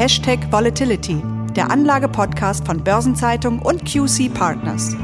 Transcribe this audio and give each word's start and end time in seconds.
Hashtag 0.00 0.50
Volatility, 0.50 1.22
der 1.54 1.70
Anlage-Podcast 1.70 2.64
von 2.64 2.82
Börsenzeitung 2.82 3.58
und 3.58 3.84
QC 3.84 4.30
Partners. 4.32 4.96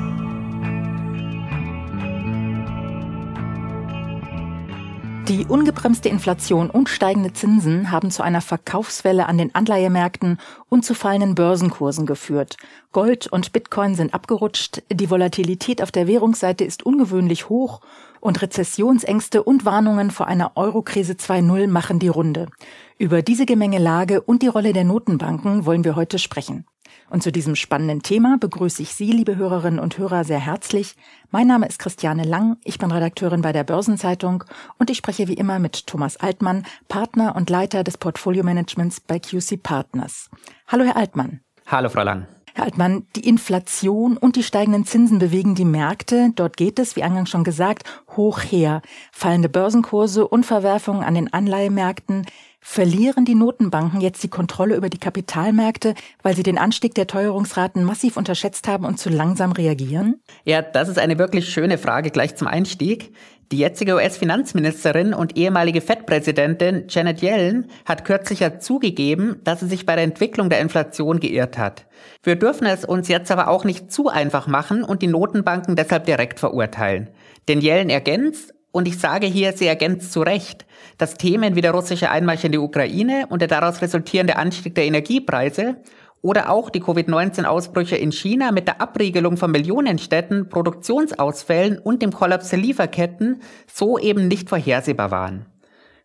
Die 5.36 5.44
ungebremste 5.44 6.08
Inflation 6.08 6.70
und 6.70 6.88
steigende 6.88 7.30
Zinsen 7.30 7.90
haben 7.90 8.10
zu 8.10 8.22
einer 8.22 8.40
Verkaufswelle 8.40 9.26
an 9.26 9.36
den 9.36 9.54
Anleihemärkten 9.54 10.38
und 10.70 10.82
zu 10.82 10.94
fallenden 10.94 11.34
Börsenkursen 11.34 12.06
geführt. 12.06 12.56
Gold 12.92 13.26
und 13.26 13.52
Bitcoin 13.52 13.94
sind 13.94 14.14
abgerutscht, 14.14 14.82
die 14.90 15.10
Volatilität 15.10 15.82
auf 15.82 15.92
der 15.92 16.06
Währungsseite 16.06 16.64
ist 16.64 16.86
ungewöhnlich 16.86 17.50
hoch 17.50 17.82
und 18.20 18.40
Rezessionsängste 18.40 19.42
und 19.42 19.66
Warnungen 19.66 20.10
vor 20.10 20.26
einer 20.26 20.52
Eurokrise 20.54 21.12
2.0 21.12 21.68
machen 21.68 21.98
die 21.98 22.08
Runde. 22.08 22.48
Über 22.96 23.20
diese 23.20 23.44
Gemengelage 23.44 24.22
und 24.22 24.40
die 24.40 24.48
Rolle 24.48 24.72
der 24.72 24.84
Notenbanken 24.84 25.66
wollen 25.66 25.84
wir 25.84 25.96
heute 25.96 26.18
sprechen. 26.18 26.64
Und 27.08 27.22
zu 27.22 27.32
diesem 27.32 27.56
spannenden 27.56 28.02
Thema 28.02 28.36
begrüße 28.38 28.82
ich 28.82 28.94
Sie, 28.94 29.12
liebe 29.12 29.36
Hörerinnen 29.36 29.80
und 29.80 29.98
Hörer, 29.98 30.24
sehr 30.24 30.38
herzlich. 30.38 30.94
Mein 31.30 31.46
Name 31.46 31.66
ist 31.66 31.78
Christiane 31.78 32.24
Lang, 32.24 32.56
ich 32.64 32.78
bin 32.78 32.90
Redakteurin 32.90 33.42
bei 33.42 33.52
der 33.52 33.64
Börsenzeitung 33.64 34.44
und 34.78 34.90
ich 34.90 34.98
spreche 34.98 35.28
wie 35.28 35.34
immer 35.34 35.58
mit 35.58 35.86
Thomas 35.86 36.16
Altmann, 36.16 36.64
Partner 36.88 37.36
und 37.36 37.50
Leiter 37.50 37.84
des 37.84 37.98
Portfolio-Managements 37.98 39.00
bei 39.00 39.18
QC 39.18 39.62
Partners. 39.62 40.30
Hallo, 40.68 40.84
Herr 40.84 40.96
Altmann. 40.96 41.40
Hallo, 41.66 41.88
Frau 41.88 42.02
Lang. 42.02 42.26
Herr 42.56 42.64
Altmann, 42.64 43.04
die 43.14 43.28
Inflation 43.28 44.16
und 44.16 44.34
die 44.34 44.42
steigenden 44.42 44.86
Zinsen 44.86 45.18
bewegen 45.18 45.54
die 45.54 45.66
Märkte. 45.66 46.30
Dort 46.36 46.56
geht 46.56 46.78
es, 46.78 46.96
wie 46.96 47.02
eingangs 47.02 47.28
schon 47.28 47.44
gesagt, 47.44 47.82
hoch 48.16 48.40
her. 48.40 48.80
Fallende 49.12 49.50
Börsenkurse 49.50 50.26
und 50.26 50.46
Verwerfungen 50.46 51.02
an 51.02 51.14
den 51.14 51.30
Anleihemärkten. 51.30 52.24
Verlieren 52.62 53.26
die 53.26 53.34
Notenbanken 53.34 54.00
jetzt 54.00 54.22
die 54.22 54.28
Kontrolle 54.28 54.74
über 54.74 54.88
die 54.88 54.96
Kapitalmärkte, 54.96 55.94
weil 56.22 56.34
sie 56.34 56.42
den 56.42 56.56
Anstieg 56.56 56.94
der 56.94 57.06
Teuerungsraten 57.06 57.84
massiv 57.84 58.16
unterschätzt 58.16 58.66
haben 58.68 58.86
und 58.86 58.98
zu 58.98 59.10
langsam 59.10 59.52
reagieren? 59.52 60.22
Ja, 60.44 60.62
das 60.62 60.88
ist 60.88 60.98
eine 60.98 61.18
wirklich 61.18 61.50
schöne 61.50 61.76
Frage 61.76 62.10
gleich 62.10 62.36
zum 62.36 62.48
Einstieg. 62.48 63.12
Die 63.52 63.58
jetzige 63.58 63.94
US-Finanzministerin 63.94 65.14
und 65.14 65.36
ehemalige 65.36 65.80
FED-Präsidentin 65.80 66.86
Janet 66.88 67.22
Yellen 67.22 67.70
hat 67.84 68.04
kürzlich 68.04 68.40
ja 68.40 68.58
zugegeben, 68.58 69.36
dass 69.44 69.60
sie 69.60 69.68
sich 69.68 69.86
bei 69.86 69.94
der 69.94 70.02
Entwicklung 70.02 70.50
der 70.50 70.58
Inflation 70.58 71.20
geirrt 71.20 71.56
hat. 71.56 71.86
Wir 72.24 72.34
dürfen 72.34 72.66
es 72.66 72.84
uns 72.84 73.06
jetzt 73.06 73.30
aber 73.30 73.46
auch 73.46 73.62
nicht 73.62 73.92
zu 73.92 74.08
einfach 74.08 74.48
machen 74.48 74.82
und 74.82 75.00
die 75.00 75.06
Notenbanken 75.06 75.76
deshalb 75.76 76.06
direkt 76.06 76.40
verurteilen. 76.40 77.08
Denn 77.46 77.60
Yellen 77.60 77.88
ergänzt, 77.88 78.52
und 78.72 78.88
ich 78.88 78.98
sage 78.98 79.26
hier, 79.26 79.52
sie 79.52 79.66
ergänzt 79.66 80.12
zu 80.12 80.22
Recht, 80.22 80.66
dass 80.98 81.14
Themen 81.14 81.54
wie 81.54 81.62
der 81.62 81.70
russische 81.70 82.10
Einmarsch 82.10 82.44
in 82.44 82.52
die 82.52 82.58
Ukraine 82.58 83.26
und 83.28 83.40
der 83.40 83.48
daraus 83.48 83.80
resultierende 83.80 84.36
Anstieg 84.36 84.74
der 84.74 84.84
Energiepreise 84.86 85.76
oder 86.22 86.50
auch 86.50 86.70
die 86.70 86.80
Covid-19-Ausbrüche 86.80 87.96
in 87.96 88.12
China 88.12 88.52
mit 88.52 88.66
der 88.66 88.80
Abriegelung 88.80 89.36
von 89.36 89.50
Millionenstädten, 89.50 90.48
Produktionsausfällen 90.48 91.78
und 91.78 92.02
dem 92.02 92.12
Kollaps 92.12 92.50
der 92.50 92.58
Lieferketten 92.58 93.42
so 93.72 93.98
eben 93.98 94.28
nicht 94.28 94.48
vorhersehbar 94.48 95.10
waren. 95.10 95.46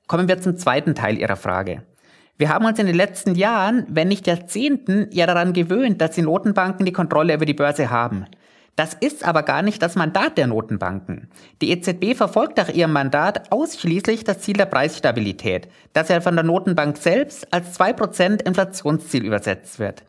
Kommen 0.08 0.28
wir 0.28 0.42
zum 0.42 0.58
zweiten 0.58 0.94
Teil 0.94 1.18
Ihrer 1.18 1.38
Frage. 1.38 1.84
Wir 2.38 2.50
haben 2.50 2.66
uns 2.66 2.80
in 2.80 2.88
den 2.88 2.96
letzten 2.96 3.36
Jahren, 3.36 3.86
wenn 3.88 4.08
nicht 4.08 4.28
Jahrzehnten, 4.28 5.08
ja 5.12 5.28
daran 5.28 5.54
gewöhnt, 5.54 6.02
dass 6.02 6.16
die 6.16 6.24
Notenbanken 6.24 6.86
die 6.86 6.92
Kontrolle 6.92 7.36
über 7.36 7.46
die 7.46 7.54
Börse 7.54 7.90
haben. 7.90 8.26
Das 8.76 8.94
ist 8.94 9.26
aber 9.26 9.44
gar 9.44 9.62
nicht 9.62 9.82
das 9.82 9.96
Mandat 9.96 10.38
der 10.38 10.48
Notenbanken. 10.48 11.30
Die 11.62 11.72
EZB 11.72 12.16
verfolgt 12.16 12.58
nach 12.58 12.70
ihrem 12.70 12.94
Mandat 12.94 13.52
ausschließlich 13.52 14.24
das 14.24 14.40
Ziel 14.40 14.56
der 14.56 14.66
Preisstabilität, 14.66 15.68
das 15.94 16.10
ja 16.10 16.22
von 16.22 16.36
der 16.36 16.44
Notenbank 16.44 16.98
selbst 16.98 17.54
als 17.54 17.78
2% 17.80 18.44
Inflationsziel 18.44 19.26
übersetzt 19.26 19.78
wird. 19.80 20.04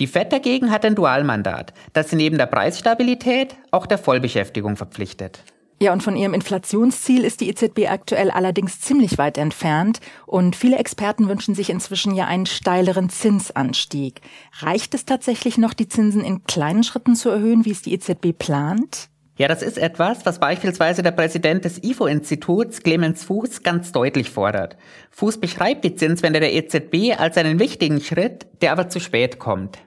Die 0.00 0.06
FED 0.06 0.32
dagegen 0.32 0.70
hat 0.70 0.84
ein 0.84 0.94
Dualmandat, 0.94 1.72
das 1.92 2.10
sie 2.10 2.16
neben 2.16 2.38
der 2.38 2.46
Preisstabilität 2.46 3.56
auch 3.70 3.86
der 3.86 3.98
Vollbeschäftigung 3.98 4.76
verpflichtet. 4.76 5.40
Ja, 5.80 5.92
und 5.92 6.02
von 6.02 6.16
ihrem 6.16 6.34
Inflationsziel 6.34 7.24
ist 7.24 7.40
die 7.40 7.48
EZB 7.48 7.88
aktuell 7.88 8.32
allerdings 8.32 8.80
ziemlich 8.80 9.16
weit 9.16 9.38
entfernt 9.38 10.00
und 10.26 10.56
viele 10.56 10.76
Experten 10.76 11.28
wünschen 11.28 11.54
sich 11.54 11.70
inzwischen 11.70 12.16
ja 12.16 12.26
einen 12.26 12.46
steileren 12.46 13.10
Zinsanstieg. 13.10 14.20
Reicht 14.58 14.94
es 14.94 15.04
tatsächlich 15.04 15.56
noch, 15.56 15.74
die 15.74 15.86
Zinsen 15.86 16.24
in 16.24 16.42
kleinen 16.42 16.82
Schritten 16.82 17.14
zu 17.14 17.28
erhöhen, 17.28 17.64
wie 17.64 17.70
es 17.70 17.82
die 17.82 17.94
EZB 17.94 18.36
plant? 18.36 19.08
Ja, 19.36 19.46
das 19.46 19.62
ist 19.62 19.78
etwas, 19.78 20.26
was 20.26 20.40
beispielsweise 20.40 21.04
der 21.04 21.12
Präsident 21.12 21.64
des 21.64 21.80
IFO-Instituts, 21.84 22.82
Clemens 22.82 23.22
Fuß, 23.22 23.62
ganz 23.62 23.92
deutlich 23.92 24.30
fordert. 24.30 24.76
Fuß 25.12 25.38
beschreibt 25.38 25.84
die 25.84 25.94
Zinswende 25.94 26.40
der 26.40 26.54
EZB 26.54 27.16
als 27.16 27.36
einen 27.36 27.60
wichtigen 27.60 28.00
Schritt, 28.00 28.48
der 28.62 28.72
aber 28.72 28.88
zu 28.88 28.98
spät 28.98 29.38
kommt. 29.38 29.78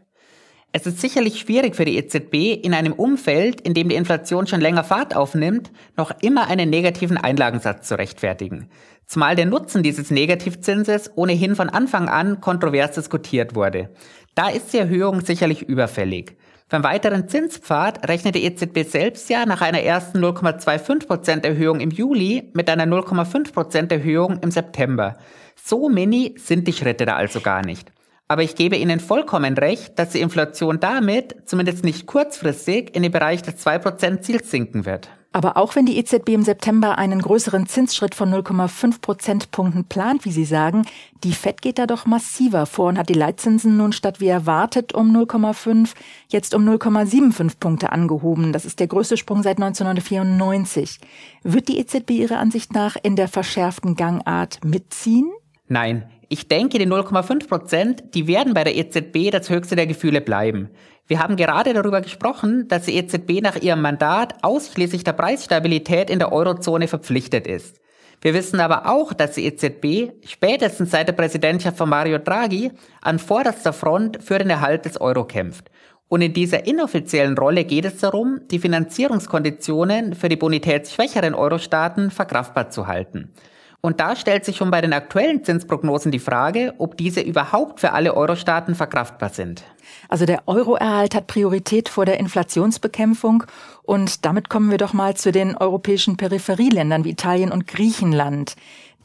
Es 0.74 0.86
ist 0.86 1.02
sicherlich 1.02 1.38
schwierig 1.38 1.76
für 1.76 1.84
die 1.84 1.98
EZB, 1.98 2.64
in 2.64 2.74
einem 2.74 2.94
Umfeld, 2.94 3.60
in 3.60 3.74
dem 3.74 3.90
die 3.90 3.96
Inflation 3.96 4.48
schon 4.48 4.62
länger 4.62 4.86
Fahrt 4.86 5.18
aufnimmt, 5.18 5.70
noch 5.98 6.12
immer 6.22 6.48
einen 6.48 6.70
negativen 6.70 7.18
Einlagensatz 7.18 7.90
zu 7.90 7.98
rechtfertigen. 7.98 8.70
Zumal 9.06 9.36
der 9.36 9.48
Nutzen 9.48 9.84
dieses 9.84 10.12
Negativzinses 10.12 11.12
ohnehin 11.16 11.58
von 11.58 11.68
Anfang 11.68 12.08
an 12.08 12.40
kontrovers 12.40 12.92
diskutiert 12.92 13.54
wurde. 13.54 13.90
Da 14.34 14.48
ist 14.48 14.72
die 14.72 14.78
Erhöhung 14.78 15.20
sicherlich 15.20 15.64
überfällig. 15.64 16.38
Beim 16.70 16.86
weiteren 16.86 17.28
Zinspfad 17.28 18.08
rechnet 18.08 18.36
die 18.36 18.46
EZB 18.46 18.90
selbst 18.90 19.30
ja 19.30 19.46
nach 19.46 19.60
einer 19.60 19.82
ersten 19.82 20.24
0,25% 20.24 21.44
Erhöhung 21.44 21.82
im 21.82 21.92
Juli 21.92 22.50
mit 22.54 22.70
einer 22.70 22.86
0,5% 22.86 23.92
Erhöhung 23.92 24.40
im 24.42 24.52
September. 24.52 25.18
So 25.62 25.90
mini 25.90 26.36
sind 26.38 26.66
die 26.66 26.74
Schritte 26.74 27.06
da 27.06 27.18
also 27.18 27.42
gar 27.42 27.66
nicht. 27.66 27.92
Aber 28.32 28.44
ich 28.44 28.56
gebe 28.56 28.78
Ihnen 28.78 29.02
vollkommen 29.02 29.58
recht, 29.58 30.00
dass 30.00 30.12
die 30.12 30.22
Inflation 30.22 30.80
damit, 30.80 31.36
zumindest 31.48 31.84
nicht 31.84 32.06
kurzfristig, 32.06 32.96
in 32.96 33.04
den 33.04 33.12
Bereich 33.12 33.42
des 33.42 33.56
2% 33.58 34.22
Ziels 34.22 34.50
sinken 34.50 34.86
wird. 34.86 35.10
Aber 35.34 35.58
auch 35.58 35.76
wenn 35.76 35.86
die 35.86 35.98
EZB 35.98 36.30
im 36.30 36.44
September 36.44 36.98
einen 36.98 37.22
größeren 37.22 37.66
Zinsschritt 37.66 38.16
von 38.16 38.34
0,5 38.34 39.02
Prozentpunkten 39.02 39.84
plant, 39.84 40.24
wie 40.24 40.32
Sie 40.32 40.46
sagen, 40.46 40.84
die 41.26 41.34
FED 41.34 41.62
geht 41.62 41.78
da 41.78 41.88
doch 41.88 42.06
massiver 42.06 42.66
vor 42.66 42.88
und 42.88 42.98
hat 42.98 43.10
die 43.10 43.16
Leitzinsen 43.16 43.76
nun 43.76 43.92
statt 43.92 44.22
wie 44.22 44.30
erwartet 44.30 44.94
um 44.94 45.14
0,5 45.14 45.90
jetzt 46.30 46.56
um 46.56 46.66
0,75 46.66 47.60
Punkte 47.60 47.92
angehoben. 47.92 48.54
Das 48.54 48.64
ist 48.64 48.80
der 48.80 48.88
größte 48.88 49.18
Sprung 49.18 49.44
seit 49.44 49.58
1994. 49.58 51.02
Wird 51.44 51.68
die 51.68 51.80
EZB 51.80 52.12
Ihrer 52.12 52.40
Ansicht 52.40 52.74
nach 52.74 52.96
in 53.04 53.18
der 53.18 53.28
verschärften 53.28 53.96
Gangart 53.96 54.64
mitziehen? 54.64 55.30
Nein, 55.68 56.06
ich 56.32 56.48
denke, 56.48 56.80
die 56.80 56.88
0,5 56.88 57.50
Prozent, 57.50 58.04
die 58.14 58.26
werden 58.26 58.54
bei 58.54 58.64
der 58.64 58.78
EZB 58.78 59.32
das 59.32 59.50
höchste 59.50 59.76
der 59.76 59.86
Gefühle 59.86 60.22
bleiben. 60.22 60.70
Wir 61.06 61.20
haben 61.20 61.36
gerade 61.36 61.74
darüber 61.74 62.00
gesprochen, 62.00 62.70
dass 62.70 62.86
die 62.86 62.96
EZB 62.96 63.42
nach 63.42 63.58
ihrem 63.58 63.82
Mandat 63.82 64.36
ausschließlich 64.42 65.04
der 65.04 65.12
Preisstabilität 65.12 66.10
in 66.10 66.20
der 66.20 66.32
Eurozone 66.32 66.88
verpflichtet 66.88 67.48
ist. 67.48 67.82
Wir 68.22 68.34
wissen 68.34 68.62
aber 68.62 68.90
auch, 68.90 69.12
dass 69.12 69.34
die 69.34 69.44
EZB 69.44 70.14
spätestens 70.26 70.92
seit 70.92 71.10
der 71.10 71.14
Präsidentschaft 71.14 71.78
von 71.78 71.90
Mario 71.90 72.18
Draghi 72.18 72.72
an 73.02 73.20
vorderster 73.20 73.74
Front 73.74 74.24
für 74.24 74.38
den 74.38 74.50
Erhalt 74.50 74.86
des 74.86 75.02
Euro 75.02 75.26
kämpft. 75.26 75.70
Und 76.08 76.22
in 76.22 76.32
dieser 76.32 76.66
inoffiziellen 76.66 77.38
Rolle 77.38 77.66
geht 77.66 77.84
es 77.84 77.98
darum, 77.98 78.40
die 78.50 78.60
Finanzierungskonditionen 78.60 80.16
für 80.16 80.30
die 80.30 80.38
bonitätsschwächeren 80.38 81.34
Euro-Staaten 81.34 82.10
verkraftbar 82.10 82.70
zu 82.70 82.88
halten. 82.88 83.34
Und 83.82 84.00
da 84.00 84.16
stellt 84.16 84.46
sich 84.46 84.58
schon 84.58 84.70
bei 84.70 84.80
den 84.80 84.94
aktuellen 84.94 85.44
Zinsprognosen 85.44 86.12
die 86.12 86.20
Frage, 86.20 86.76
ob 86.78 86.98
diese 86.98 87.22
überhaupt 87.22 87.80
für 87.80 87.94
alle 87.94 88.16
Euro-Staaten 88.16 88.76
verkraftbar 88.76 89.30
sind. 89.30 89.64
Also 90.08 90.28
der 90.28 90.44
Euroerhalt 90.46 91.16
hat 91.16 91.26
Priorität 91.26 91.90
vor 91.90 92.06
der 92.06 92.20
Inflationsbekämpfung. 92.20 93.44
Und 93.82 94.24
damit 94.24 94.50
kommen 94.50 94.70
wir 94.70 94.78
doch 94.78 94.94
mal 94.94 95.16
zu 95.16 95.32
den 95.32 95.58
europäischen 95.58 96.16
Peripherieländern 96.16 97.04
wie 97.04 97.10
Italien 97.12 97.52
und 97.52 97.66
Griechenland. 97.66 98.56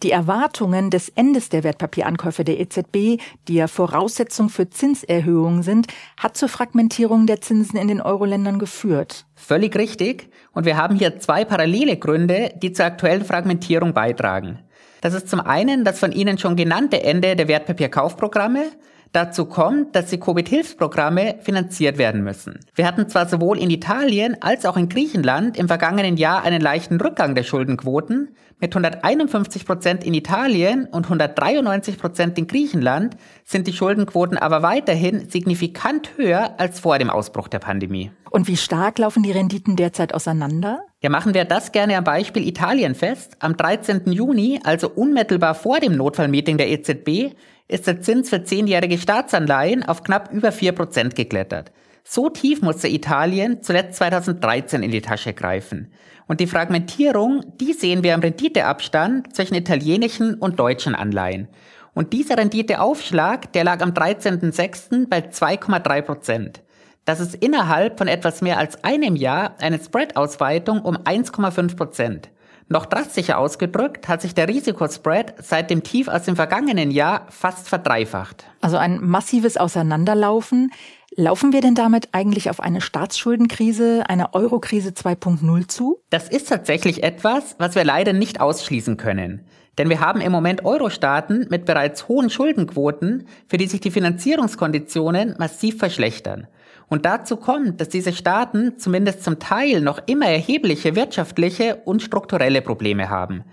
Die 0.02 0.10
Erwartungen 0.10 0.90
des 0.90 1.08
Endes 1.08 1.48
der 1.48 1.64
Wertpapierankäufe 1.64 2.44
der 2.44 2.60
EZB, 2.60 3.18
die 3.48 3.54
ja 3.54 3.66
Voraussetzung 3.66 4.50
für 4.50 4.68
Zinserhöhungen 4.68 5.62
sind, 5.62 5.86
hat 6.18 6.36
zur 6.36 6.50
Fragmentierung 6.50 7.26
der 7.26 7.40
Zinsen 7.40 7.78
in 7.78 7.88
den 7.88 8.02
Euro-Ländern 8.02 8.58
geführt. 8.58 9.24
Völlig 9.34 9.74
richtig. 9.74 10.28
Und 10.52 10.66
wir 10.66 10.76
haben 10.76 10.96
hier 10.96 11.18
zwei 11.18 11.46
parallele 11.46 11.96
Gründe, 11.96 12.52
die 12.60 12.72
zur 12.72 12.84
aktuellen 12.84 13.24
Fragmentierung 13.24 13.94
beitragen. 13.94 14.58
Das 15.06 15.14
ist 15.14 15.28
zum 15.28 15.38
einen 15.38 15.84
das 15.84 16.00
von 16.00 16.10
Ihnen 16.10 16.36
schon 16.36 16.56
genannte 16.56 17.00
Ende 17.00 17.36
der 17.36 17.46
Wertpapierkaufprogramme. 17.46 18.72
Dazu 19.12 19.46
kommt, 19.46 19.96
dass 19.96 20.06
die 20.06 20.20
Covid-Hilfsprogramme 20.20 21.36
finanziert 21.40 21.98
werden 21.98 22.22
müssen. 22.22 22.60
Wir 22.74 22.86
hatten 22.86 23.08
zwar 23.08 23.28
sowohl 23.28 23.58
in 23.58 23.70
Italien 23.70 24.36
als 24.40 24.66
auch 24.66 24.76
in 24.76 24.88
Griechenland 24.88 25.56
im 25.56 25.68
vergangenen 25.68 26.16
Jahr 26.16 26.42
einen 26.42 26.60
leichten 26.60 27.00
Rückgang 27.00 27.34
der 27.34 27.42
Schuldenquoten. 27.42 28.34
Mit 28.58 28.74
151 28.74 29.66
Prozent 29.66 30.02
in 30.04 30.14
Italien 30.14 30.86
und 30.86 31.04
193 31.04 31.98
Prozent 31.98 32.38
in 32.38 32.46
Griechenland 32.46 33.16
sind 33.44 33.66
die 33.66 33.72
Schuldenquoten 33.72 34.38
aber 34.38 34.62
weiterhin 34.62 35.28
signifikant 35.28 36.16
höher 36.16 36.58
als 36.58 36.80
vor 36.80 36.98
dem 36.98 37.10
Ausbruch 37.10 37.48
der 37.48 37.58
Pandemie. 37.58 38.10
Und 38.30 38.48
wie 38.48 38.56
stark 38.56 38.98
laufen 38.98 39.22
die 39.22 39.32
Renditen 39.32 39.76
derzeit 39.76 40.14
auseinander? 40.14 40.80
Ja, 41.02 41.10
machen 41.10 41.34
wir 41.34 41.44
das 41.44 41.72
gerne 41.72 41.96
am 41.96 42.04
Beispiel 42.04 42.46
Italien 42.46 42.94
fest. 42.94 43.36
Am 43.40 43.56
13. 43.56 44.10
Juni, 44.12 44.60
also 44.64 44.90
unmittelbar 44.90 45.54
vor 45.54 45.78
dem 45.78 45.96
Notfallmeeting 45.96 46.58
der 46.58 46.70
EZB, 46.70 47.34
ist 47.68 47.86
der 47.86 48.00
Zins 48.00 48.30
für 48.30 48.44
zehnjährige 48.44 48.98
Staatsanleihen 48.98 49.82
auf 49.82 50.02
knapp 50.02 50.32
über 50.32 50.50
4% 50.50 51.14
geklettert. 51.14 51.72
So 52.04 52.28
tief 52.28 52.62
musste 52.62 52.88
Italien 52.88 53.62
zuletzt 53.62 53.96
2013 53.96 54.82
in 54.82 54.92
die 54.92 55.00
Tasche 55.00 55.32
greifen. 55.32 55.92
Und 56.28 56.40
die 56.40 56.46
Fragmentierung, 56.46 57.44
die 57.60 57.72
sehen 57.72 58.02
wir 58.04 58.14
am 58.14 58.20
Renditeabstand 58.20 59.34
zwischen 59.34 59.54
italienischen 59.54 60.34
und 60.34 60.58
deutschen 60.58 60.94
Anleihen. 60.94 61.48
Und 61.94 62.12
dieser 62.12 62.36
Renditeaufschlag, 62.36 63.52
der 63.54 63.64
lag 63.64 63.80
am 63.80 63.90
13.06. 63.90 65.08
bei 65.08 65.18
2,3 65.18 66.02
Prozent. 66.02 66.62
Das 67.06 67.20
ist 67.20 67.34
innerhalb 67.36 67.98
von 67.98 68.08
etwas 68.08 68.42
mehr 68.42 68.58
als 68.58 68.82
einem 68.84 69.16
Jahr 69.16 69.54
eine 69.60 69.78
Spread-Ausweitung 69.78 70.82
um 70.82 70.96
1,5 70.96 71.76
Prozent. 71.76 72.30
Noch 72.68 72.86
drastischer 72.86 73.38
ausgedrückt 73.38 74.08
hat 74.08 74.22
sich 74.22 74.34
der 74.34 74.48
Risikospread 74.48 75.34
seit 75.40 75.70
dem 75.70 75.84
Tief 75.84 76.08
aus 76.08 76.24
dem 76.24 76.34
vergangenen 76.34 76.90
Jahr 76.90 77.26
fast 77.30 77.68
verdreifacht. 77.68 78.44
Also 78.60 78.76
ein 78.76 78.98
massives 79.00 79.56
Auseinanderlaufen. 79.56 80.72
Laufen 81.14 81.52
wir 81.52 81.60
denn 81.60 81.76
damit 81.76 82.08
eigentlich 82.10 82.50
auf 82.50 82.58
eine 82.60 82.80
Staatsschuldenkrise, 82.80 84.04
eine 84.08 84.34
Eurokrise 84.34 84.90
2.0 84.90 85.68
zu? 85.68 86.02
Das 86.10 86.28
ist 86.28 86.48
tatsächlich 86.48 87.04
etwas, 87.04 87.54
was 87.58 87.76
wir 87.76 87.84
leider 87.84 88.12
nicht 88.12 88.40
ausschließen 88.40 88.96
können. 88.96 89.46
Denn 89.78 89.88
wir 89.88 90.00
haben 90.00 90.20
im 90.20 90.32
Moment 90.32 90.64
Euro-Staaten 90.64 91.46
mit 91.48 91.66
bereits 91.66 92.08
hohen 92.08 92.30
Schuldenquoten, 92.30 93.28
für 93.46 93.58
die 93.58 93.66
sich 93.68 93.80
die 93.80 93.90
Finanzierungskonditionen 93.92 95.36
massiv 95.38 95.78
verschlechtern. 95.78 96.48
Und 96.88 97.04
dazu 97.04 97.36
kommt, 97.36 97.80
dass 97.80 97.88
diese 97.88 98.12
Staaten 98.12 98.78
zumindest 98.78 99.24
zum 99.24 99.38
Teil 99.38 99.80
noch 99.80 100.00
immer 100.06 100.26
erhebliche 100.26 100.94
wirtschaftliche 100.94 101.82
und 101.84 102.02
strukturelle 102.02 102.62
Probleme 102.62 103.10
haben. 103.10 103.44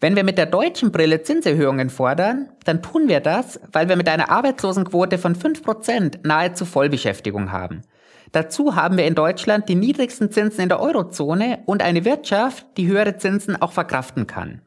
Wenn 0.00 0.16
wir 0.16 0.24
mit 0.24 0.36
der 0.36 0.46
deutschen 0.46 0.90
Brille 0.90 1.22
Zinserhöhungen 1.22 1.88
fordern, 1.88 2.48
dann 2.64 2.82
tun 2.82 3.08
wir 3.08 3.20
das, 3.20 3.60
weil 3.70 3.88
wir 3.88 3.94
mit 3.94 4.08
einer 4.08 4.30
Arbeitslosenquote 4.30 5.16
von 5.16 5.36
5% 5.36 6.26
nahezu 6.26 6.64
Vollbeschäftigung 6.64 7.52
haben. 7.52 7.82
Dazu 8.32 8.74
haben 8.74 8.96
wir 8.96 9.06
in 9.06 9.14
Deutschland 9.14 9.68
die 9.68 9.76
niedrigsten 9.76 10.32
Zinsen 10.32 10.62
in 10.62 10.68
der 10.68 10.80
Eurozone 10.80 11.60
und 11.66 11.82
eine 11.82 12.04
Wirtschaft, 12.04 12.66
die 12.76 12.88
höhere 12.88 13.16
Zinsen 13.18 13.60
auch 13.60 13.72
verkraften 13.72 14.26
kann. 14.26 14.62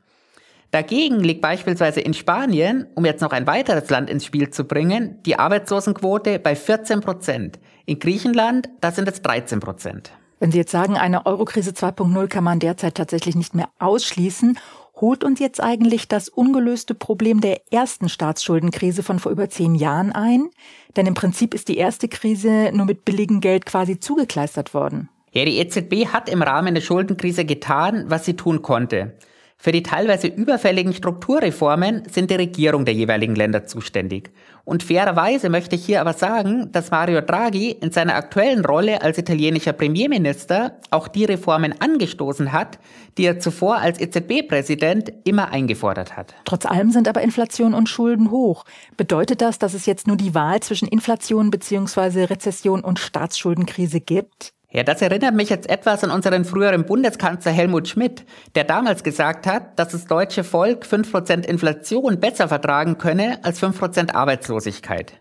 Dagegen 0.72 1.22
liegt 1.22 1.42
beispielsweise 1.42 2.02
in 2.02 2.14
Spanien, 2.14 2.88
um 2.96 3.06
jetzt 3.06 3.22
noch 3.22 3.32
ein 3.32 3.48
weiteres 3.48 3.90
Land 3.90 4.10
ins 4.10 4.26
Spiel 4.26 4.52
zu 4.52 4.66
bringen, 4.66 5.22
die 5.26 5.40
Arbeitslosenquote 5.40 6.40
bei 6.40 6.56
14 6.56 7.02
Prozent. 7.02 7.60
In 7.86 8.00
Griechenland, 8.00 8.70
da 8.82 8.92
sind 8.92 9.08
es 9.08 9.22
13 9.22 9.60
Prozent. 9.60 10.12
Wenn 10.40 10.52
Sie 10.52 10.58
jetzt 10.58 10.72
sagen, 10.72 10.98
eine 10.98 11.26
Eurokrise 11.26 11.72
2.0 11.72 12.28
kann 12.28 12.44
man 12.44 12.60
derzeit 12.60 12.96
tatsächlich 12.96 13.36
nicht 13.36 13.54
mehr 13.54 13.70
ausschließen, 13.80 14.58
holt 14.96 15.24
uns 15.24 15.40
jetzt 15.40 15.62
eigentlich 15.62 16.08
das 16.08 16.30
ungelöste 16.30 16.96
Problem 16.96 17.42
der 17.42 17.62
ersten 17.72 18.10
Staatsschuldenkrise 18.10 19.04
von 19.04 19.20
vor 19.20 19.32
über 19.32 19.50
zehn 19.50 19.76
Jahren 19.76 20.12
ein? 20.12 20.50
Denn 20.96 21.06
im 21.06 21.14
Prinzip 21.14 21.54
ist 21.54 21.68
die 21.68 21.78
erste 21.78 22.08
Krise 22.08 22.72
nur 22.74 22.86
mit 22.86 23.06
billigem 23.06 23.40
Geld 23.40 23.66
quasi 23.66 24.00
zugekleistert 24.00 24.74
worden. 24.74 25.10
Ja, 25.32 25.46
die 25.46 25.58
EZB 25.58 26.08
hat 26.08 26.30
im 26.30 26.42
Rahmen 26.42 26.74
der 26.76 26.82
Schuldenkrise 26.82 27.46
getan, 27.46 28.06
was 28.08 28.26
sie 28.26 28.36
tun 28.36 28.62
konnte. 28.62 29.16
Für 29.58 29.72
die 29.72 29.84
teilweise 29.84 30.28
überfälligen 30.28 30.94
Strukturreformen 30.94 32.04
sind 32.10 32.30
die 32.30 32.36
Regierung 32.36 32.86
der 32.86 32.94
jeweiligen 32.94 33.36
Länder 33.36 33.66
zuständig. 33.66 34.32
Und 34.66 34.82
fairerweise 34.82 35.50
möchte 35.50 35.76
ich 35.76 35.86
hier 35.86 36.02
aber 36.02 36.14
sagen, 36.14 36.72
dass 36.72 36.90
Mario 36.90 37.22
Draghi 37.22 37.70
in 37.70 37.92
seiner 37.92 38.16
aktuellen 38.16 38.66
Rolle 38.66 39.04
als 39.04 39.20
italienischer 39.20 39.74
Premierminister 39.74 40.80
auch 40.90 41.08
die 41.08 41.26
Reformen 41.26 41.80
angestoßen 41.80 42.52
hat, 42.52 42.80
die 43.20 43.26
er 43.26 43.40
zuvor 43.40 43.78
als 43.78 44.00
EZB-Präsident 44.00 45.14
immer 45.24 45.52
eingefordert 45.52 46.18
hat. 46.18 46.34
Trotz 46.46 46.66
allem 46.66 46.90
sind 46.90 47.08
aber 47.08 47.22
Inflation 47.22 47.76
und 47.76 47.90
Schulden 47.90 48.32
hoch. 48.32 48.66
Bedeutet 48.98 49.42
das, 49.42 49.60
dass 49.60 49.76
es 49.76 49.86
jetzt 49.86 50.08
nur 50.08 50.18
die 50.18 50.34
Wahl 50.34 50.60
zwischen 50.62 50.88
Inflation 50.88 51.52
bzw. 51.52 52.24
Rezession 52.26 52.84
und 52.84 52.98
Staatsschuldenkrise 52.98 54.02
gibt? 54.02 54.52
Ja, 54.76 54.84
das 54.84 55.02
erinnert 55.02 55.34
mich 55.34 55.48
jetzt 55.48 55.70
etwas 55.70 56.04
an 56.04 56.12
unseren 56.12 56.44
früheren 56.44 56.84
Bundeskanzler 56.84 57.54
Helmut 57.54 57.88
Schmidt, 57.88 58.26
der 58.56 58.66
damals 58.66 59.06
gesagt 59.06 59.48
hat, 59.48 59.80
dass 59.80 59.94
das 59.94 60.06
deutsche 60.06 60.44
Volk 60.44 60.84
5% 60.84 61.46
Inflation 61.46 62.20
besser 62.20 62.50
vertragen 62.50 62.98
könne 62.98 63.40
als 63.42 63.64
5% 63.64 64.14
Arbeitslosigkeit. 64.14 65.14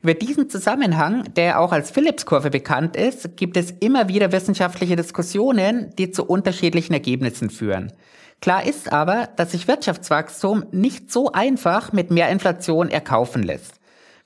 Über 0.00 0.14
diesen 0.14 0.48
Zusammenhang, 0.48 1.24
der 1.34 1.58
auch 1.58 1.72
als 1.72 1.90
Phillips-Kurve 1.90 2.50
bekannt 2.50 2.94
ist, 2.96 3.36
gibt 3.36 3.56
es 3.56 3.72
immer 3.80 4.06
wieder 4.06 4.30
wissenschaftliche 4.30 4.94
Diskussionen, 4.94 5.92
die 5.98 6.12
zu 6.12 6.24
unterschiedlichen 6.24 6.92
Ergebnissen 6.92 7.50
führen. 7.50 7.92
Klar 8.40 8.64
ist 8.64 8.92
aber, 8.92 9.28
dass 9.34 9.50
sich 9.50 9.66
Wirtschaftswachstum 9.66 10.66
nicht 10.70 11.10
so 11.10 11.32
einfach 11.32 11.92
mit 11.92 12.12
mehr 12.12 12.28
Inflation 12.28 12.88
erkaufen 12.88 13.42
lässt. 13.42 13.79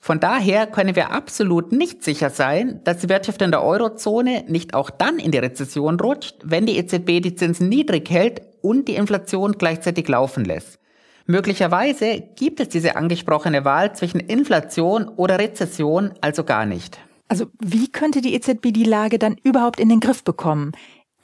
Von 0.05 0.19
daher 0.19 0.67
können 0.67 0.95
wir 0.95 1.09
absolut 1.09 1.71
nicht 1.71 2.03
sicher 2.03 2.29
sein, 2.29 2.79
dass 2.83 2.99
die 2.99 3.09
Wirtschaft 3.09 3.41
in 3.41 3.49
der 3.49 3.63
Eurozone 3.63 4.43
nicht 4.47 4.75
auch 4.75 4.91
dann 4.91 5.17
in 5.17 5.31
die 5.31 5.39
Rezession 5.39 5.99
rutscht, 5.99 6.35
wenn 6.43 6.67
die 6.67 6.77
EZB 6.77 7.23
die 7.23 7.33
Zinsen 7.33 7.69
niedrig 7.69 8.07
hält 8.11 8.43
und 8.61 8.87
die 8.87 8.97
Inflation 8.97 9.53
gleichzeitig 9.53 10.07
laufen 10.07 10.45
lässt. 10.45 10.77
Möglicherweise 11.25 12.21
gibt 12.35 12.59
es 12.59 12.69
diese 12.69 12.95
angesprochene 12.95 13.65
Wahl 13.65 13.95
zwischen 13.95 14.19
Inflation 14.19 15.07
oder 15.07 15.39
Rezession 15.39 16.13
also 16.21 16.43
gar 16.43 16.67
nicht. 16.67 16.99
Also 17.27 17.47
wie 17.59 17.87
könnte 17.91 18.21
die 18.21 18.35
EZB 18.35 18.73
die 18.73 18.83
Lage 18.83 19.17
dann 19.17 19.37
überhaupt 19.41 19.79
in 19.79 19.89
den 19.89 20.01
Griff 20.01 20.23
bekommen? 20.23 20.73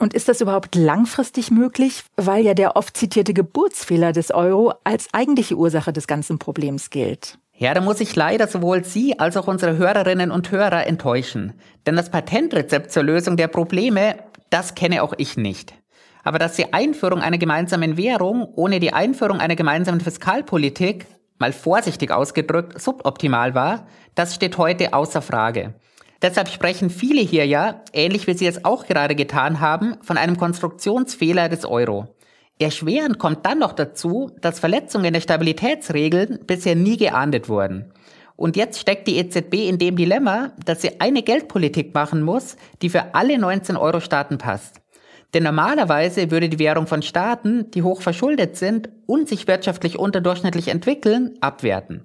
Und 0.00 0.12
ist 0.12 0.28
das 0.28 0.40
überhaupt 0.40 0.74
langfristig 0.74 1.52
möglich, 1.52 2.02
weil 2.16 2.44
ja 2.44 2.54
der 2.54 2.74
oft 2.74 2.96
zitierte 2.96 3.32
Geburtsfehler 3.32 4.10
des 4.10 4.32
Euro 4.32 4.74
als 4.82 5.06
eigentliche 5.12 5.54
Ursache 5.54 5.92
des 5.92 6.08
ganzen 6.08 6.40
Problems 6.40 6.90
gilt? 6.90 7.38
Ja, 7.62 7.74
da 7.74 7.80
muss 7.80 8.00
ich 8.00 8.16
leider 8.16 8.48
sowohl 8.48 8.82
Sie 8.82 9.20
als 9.20 9.36
auch 9.36 9.46
unsere 9.46 9.76
Hörerinnen 9.76 10.32
und 10.32 10.50
Hörer 10.50 10.84
enttäuschen. 10.88 11.52
Denn 11.86 11.94
das 11.94 12.10
Patentrezept 12.10 12.90
zur 12.90 13.04
Lösung 13.04 13.36
der 13.36 13.46
Probleme, 13.46 14.16
das 14.50 14.74
kenne 14.74 15.00
auch 15.00 15.12
ich 15.16 15.36
nicht. 15.36 15.72
Aber 16.24 16.40
dass 16.40 16.56
die 16.56 16.72
Einführung 16.72 17.20
einer 17.20 17.38
gemeinsamen 17.38 17.96
Währung 17.96 18.48
ohne 18.56 18.80
die 18.80 18.92
Einführung 18.92 19.38
einer 19.38 19.54
gemeinsamen 19.54 20.00
Fiskalpolitik, 20.00 21.06
mal 21.38 21.52
vorsichtig 21.52 22.10
ausgedrückt, 22.10 22.82
suboptimal 22.82 23.54
war, 23.54 23.86
das 24.16 24.34
steht 24.34 24.58
heute 24.58 24.92
außer 24.92 25.22
Frage. 25.22 25.74
Deshalb 26.20 26.48
sprechen 26.48 26.90
viele 26.90 27.20
hier 27.20 27.46
ja, 27.46 27.84
ähnlich 27.92 28.26
wie 28.26 28.34
Sie 28.34 28.48
es 28.48 28.64
auch 28.64 28.86
gerade 28.86 29.14
getan 29.14 29.60
haben, 29.60 29.98
von 30.02 30.18
einem 30.18 30.36
Konstruktionsfehler 30.36 31.48
des 31.48 31.64
Euro. 31.64 32.08
Erschwerend 32.62 33.18
kommt 33.18 33.46
dann 33.46 33.58
noch 33.58 33.72
dazu, 33.72 34.30
dass 34.40 34.60
Verletzungen 34.60 35.12
der 35.12 35.20
Stabilitätsregeln 35.20 36.40
bisher 36.46 36.74
nie 36.74 36.96
geahndet 36.96 37.48
wurden. 37.48 37.92
Und 38.36 38.56
jetzt 38.56 38.80
steckt 38.80 39.06
die 39.06 39.16
EZB 39.18 39.68
in 39.68 39.78
dem 39.78 39.96
Dilemma, 39.96 40.52
dass 40.64 40.82
sie 40.82 41.00
eine 41.00 41.22
Geldpolitik 41.22 41.94
machen 41.94 42.22
muss, 42.22 42.56
die 42.80 42.88
für 42.88 43.14
alle 43.14 43.38
19 43.38 43.76
Euro-Staaten 43.76 44.38
passt. 44.38 44.80
Denn 45.34 45.44
normalerweise 45.44 46.30
würde 46.30 46.48
die 46.48 46.58
Währung 46.58 46.86
von 46.86 47.02
Staaten, 47.02 47.70
die 47.70 47.82
hoch 47.82 48.02
verschuldet 48.02 48.56
sind 48.56 48.90
und 49.06 49.28
sich 49.28 49.46
wirtschaftlich 49.46 49.98
unterdurchschnittlich 49.98 50.68
entwickeln, 50.68 51.36
abwerten. 51.40 52.04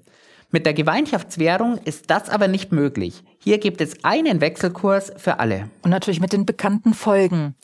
Mit 0.49 0.65
der 0.65 0.73
Gemeinschaftswährung 0.73 1.77
ist 1.83 2.09
das 2.09 2.29
aber 2.29 2.47
nicht 2.47 2.71
möglich. 2.71 3.23
Hier 3.37 3.57
gibt 3.57 3.81
es 3.81 4.03
einen 4.05 4.39
Wechselkurs 4.39 5.11
für 5.17 5.39
alle. 5.39 5.69
Und 5.81 5.91
natürlich 5.91 6.21
mit 6.21 6.31
den 6.31 6.45
bekannten 6.45 6.93
Folgen. 6.93 7.55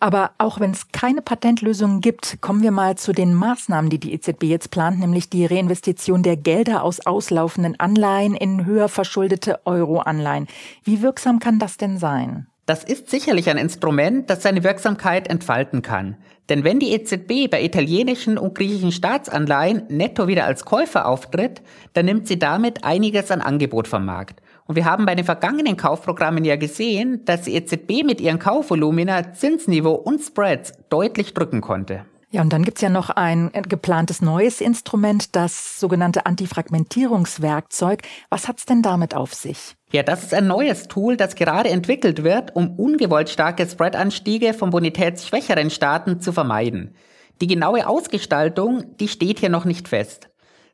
Aber 0.00 0.30
auch 0.38 0.60
wenn 0.60 0.70
es 0.70 0.92
keine 0.92 1.22
Patentlösungen 1.22 2.00
gibt, 2.00 2.40
kommen 2.40 2.62
wir 2.62 2.70
mal 2.70 2.96
zu 2.96 3.12
den 3.12 3.34
Maßnahmen, 3.34 3.90
die 3.90 3.98
die 3.98 4.14
EZB 4.14 4.44
jetzt 4.44 4.70
plant, 4.70 5.00
nämlich 5.00 5.28
die 5.28 5.44
Reinvestition 5.44 6.22
der 6.22 6.36
Gelder 6.36 6.84
aus 6.84 7.04
auslaufenden 7.04 7.78
Anleihen 7.80 8.34
in 8.34 8.64
höher 8.64 8.88
verschuldete 8.88 9.66
Euro-Anleihen. 9.66 10.46
Wie 10.84 11.02
wirksam 11.02 11.40
kann 11.40 11.58
das 11.58 11.78
denn 11.78 11.98
sein? 11.98 12.46
Das 12.64 12.84
ist 12.84 13.10
sicherlich 13.10 13.50
ein 13.50 13.56
Instrument, 13.56 14.30
das 14.30 14.42
seine 14.42 14.62
Wirksamkeit 14.62 15.26
entfalten 15.28 15.82
kann. 15.82 16.16
Denn 16.48 16.64
wenn 16.64 16.78
die 16.78 16.92
EZB 16.92 17.50
bei 17.50 17.62
italienischen 17.62 18.38
und 18.38 18.54
griechischen 18.54 18.92
Staatsanleihen 18.92 19.84
netto 19.88 20.28
wieder 20.28 20.44
als 20.44 20.64
Käufer 20.64 21.06
auftritt, 21.06 21.60
dann 21.94 22.06
nimmt 22.06 22.28
sie 22.28 22.38
damit 22.38 22.84
einiges 22.84 23.30
an 23.30 23.40
Angebot 23.40 23.88
vom 23.88 24.04
Markt. 24.04 24.40
Und 24.68 24.76
wir 24.76 24.84
haben 24.84 25.06
bei 25.06 25.14
den 25.14 25.24
vergangenen 25.24 25.78
Kaufprogrammen 25.78 26.44
ja 26.44 26.56
gesehen, 26.56 27.24
dass 27.24 27.42
die 27.42 27.54
EZB 27.54 28.04
mit 28.04 28.20
ihren 28.20 28.38
Kaufvolumina 28.38 29.32
Zinsniveau 29.32 29.94
und 29.94 30.20
Spreads 30.20 30.74
deutlich 30.90 31.32
drücken 31.32 31.62
konnte. 31.62 32.04
Ja, 32.30 32.42
und 32.42 32.52
dann 32.52 32.62
gibt's 32.62 32.82
ja 32.82 32.90
noch 32.90 33.08
ein 33.08 33.50
geplantes 33.66 34.20
neues 34.20 34.60
Instrument, 34.60 35.34
das 35.34 35.80
sogenannte 35.80 36.26
Antifragmentierungswerkzeug. 36.26 38.02
Was 38.28 38.46
hat's 38.46 38.66
denn 38.66 38.82
damit 38.82 39.14
auf 39.14 39.32
sich? 39.32 39.76
Ja, 39.90 40.02
das 40.02 40.24
ist 40.24 40.34
ein 40.34 40.46
neues 40.46 40.88
Tool, 40.88 41.16
das 41.16 41.34
gerade 41.34 41.70
entwickelt 41.70 42.22
wird, 42.22 42.54
um 42.54 42.78
ungewollt 42.78 43.30
starke 43.30 43.66
Spreadanstiege 43.66 44.52
von 44.52 44.68
bonitätsschwächeren 44.68 45.70
Staaten 45.70 46.20
zu 46.20 46.34
vermeiden. 46.34 46.94
Die 47.40 47.46
genaue 47.46 47.86
Ausgestaltung, 47.86 48.94
die 48.98 49.08
steht 49.08 49.38
hier 49.38 49.48
noch 49.48 49.64
nicht 49.64 49.88
fest. 49.88 50.27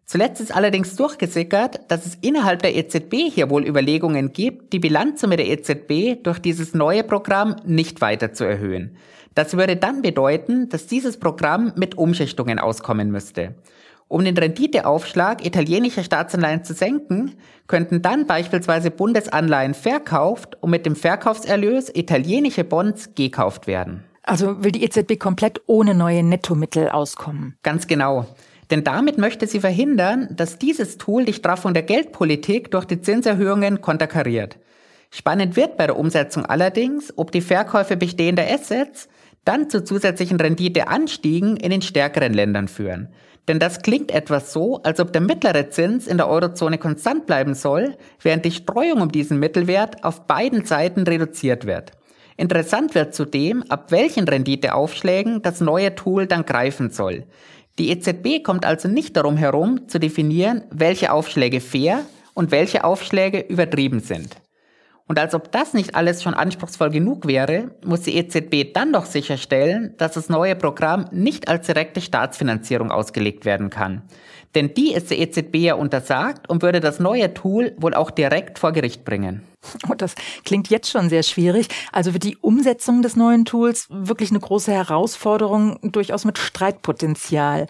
Zuletzt 0.07 0.41
ist 0.41 0.55
allerdings 0.55 0.97
durchgesickert, 0.97 1.81
dass 1.89 2.05
es 2.05 2.17
innerhalb 2.21 2.63
der 2.63 2.75
EZB 2.77 3.31
hier 3.33 3.49
wohl 3.49 3.67
Überlegungen 3.67 4.33
gibt, 4.33 4.73
die 4.73 4.79
Bilanzsumme 4.79 5.37
der 5.37 5.49
EZB 5.49 6.23
durch 6.23 6.39
dieses 6.39 6.75
neue 6.75 7.05
Programm 7.05 7.57
nicht 7.65 8.01
weiter 8.01 8.33
zu 8.33 8.45
erhöhen. 8.45 8.97
Das 9.35 9.57
würde 9.57 9.77
dann 9.77 10.03
bedeuten, 10.03 10.69
dass 10.69 10.87
dieses 10.87 11.19
Programm 11.19 11.73
mit 11.77 11.97
Umschichtungen 11.97 12.59
auskommen 12.59 13.11
müsste. 13.11 13.55
Um 14.07 14.25
den 14.25 14.37
Renditeaufschlag 14.37 15.45
italienischer 15.45 16.05
Staatsanleihen 16.05 16.63
zu 16.63 16.75
senken, 16.75 17.33
könnten 17.67 18.03
dann 18.03 18.27
beispielsweise 18.27 18.91
Bundesanleihen 18.91 19.75
verkauft 19.75 20.59
und 20.61 20.71
mit 20.71 20.85
dem 20.85 20.95
Verkaufserlös 20.95 21.91
italienische 21.93 22.63
Bonds 22.63 23.15
gekauft 23.15 23.67
werden. 23.67 24.05
Also 24.23 24.63
will 24.63 24.73
die 24.73 24.85
EZB 24.85 25.19
komplett 25.19 25.63
ohne 25.67 25.95
neue 25.95 26.23
Nettomittel 26.23 26.91
auskommen. 26.91 27.57
Ganz 27.63 27.87
genau. 27.87 28.27
Denn 28.71 28.85
damit 28.85 29.19
möchte 29.19 29.47
sie 29.47 29.61
verhindern, 29.61 30.29
dass 30.31 30.59
dieses 30.59 30.99
Tool 30.99 31.25
die 31.25 31.33
Straffung 31.33 31.75
der 31.75 31.83
Geldpolitik 31.83 32.71
durch 32.71 32.85
die 32.85 33.01
Zinserhöhungen 33.01 33.81
konterkariert. 33.81 34.59
Spannend 35.11 35.57
wird 35.57 35.77
bei 35.77 35.87
der 35.87 35.99
Umsetzung 35.99 36.45
allerdings, 36.47 37.13
ob 37.17 37.31
die 37.31 37.41
Verkäufe 37.41 37.97
bestehender 37.97 38.45
Assets 38.51 39.09
dann 39.45 39.69
zu 39.69 39.85
zusätzlichen 39.85 40.41
Renditeanstiegen 40.41 41.57
in 41.57 41.71
den 41.71 41.83
stärkeren 41.83 42.33
Ländern 42.33 42.69
führen. 42.69 43.09
Denn 43.47 43.59
das 43.59 43.83
klingt 43.83 44.11
etwas 44.11 44.53
so, 44.53 44.81
als 44.83 45.01
ob 45.01 45.13
der 45.13 45.21
mittlere 45.21 45.69
Zins 45.69 46.07
in 46.07 46.17
der 46.17 46.29
Eurozone 46.29 46.79
konstant 46.79 47.27
bleiben 47.27 47.55
soll, 47.55 47.95
während 48.23 48.45
die 48.45 48.53
Streuung 48.53 49.03
um 49.03 49.13
diesen 49.13 49.39
Mittelwert 49.39 50.03
auf 50.03 50.27
beiden 50.27 50.65
Seiten 50.65 51.03
reduziert 51.03 51.67
wird. 51.67 51.93
Interessant 52.37 52.95
wird 52.95 53.15
zudem, 53.15 53.63
ab 53.69 53.93
welchen 53.93 54.27
Renditeaufschlägen 54.27 55.43
das 55.43 55.61
neue 55.61 55.95
Tool 55.95 56.27
dann 56.27 56.47
greifen 56.47 56.91
soll. 56.91 57.25
Die 57.79 57.91
EZB 57.91 58.45
kommt 58.45 58.65
also 58.65 58.89
nicht 58.89 59.17
darum 59.17 59.37
herum, 59.37 59.89
zu 59.89 59.99
definieren, 59.99 60.63
welche 60.71 61.13
Aufschläge 61.13 61.61
fair 61.61 62.01
und 62.33 62.51
welche 62.51 62.85
Aufschläge 62.85 63.41
übertrieben 63.41 64.01
sind. 64.01 64.37
Und 65.07 65.19
als 65.19 65.35
ob 65.35 65.53
das 65.53 65.75
nicht 65.75 65.95
alles 65.95 66.23
schon 66.23 66.33
anspruchsvoll 66.33 66.91
genug 66.91 67.27
wäre, 67.27 67.75
muss 67.85 68.03
die 68.03 68.17
EZB 68.17 68.73
dann 68.73 68.93
doch 68.93 69.05
sicherstellen, 69.05 69.95
dass 69.99 70.13
das 70.13 70.31
neue 70.31 70.57
Programm 70.57 71.09
nicht 71.13 71.49
als 71.49 71.67
direkte 71.67 72.01
Staatsfinanzierung 72.01 72.91
ausgelegt 72.91 73.45
werden 73.45 73.69
kann. 73.69 74.03
Denn 74.55 74.73
die 74.73 74.95
ist 74.95 75.11
der 75.11 75.19
EZB 75.19 75.57
ja 75.57 75.75
untersagt 75.75 76.49
und 76.49 76.63
würde 76.63 76.81
das 76.81 77.01
neue 77.01 77.35
Tool 77.35 77.75
wohl 77.77 77.93
auch 77.93 78.11
direkt 78.11 78.59
vor 78.59 78.73
Gericht 78.73 79.05
bringen. 79.05 79.43
Oh, 79.91 79.95
das 79.95 80.15
klingt 80.45 80.69
jetzt 80.69 80.91
schon 80.91 81.09
sehr 81.09 81.23
schwierig. 81.23 81.69
Also 81.93 82.13
wird 82.13 82.25
die 82.25 82.37
Umsetzung 82.37 83.03
des 83.03 83.17
neuen 83.17 83.45
Tools 83.45 83.89
wirklich 83.91 84.31
eine 84.31 84.41
große 84.41 84.73
Herausforderung, 84.73 85.79
durchaus 85.83 86.25
mit 86.25 86.39
Streitpotenzial. 86.39 87.67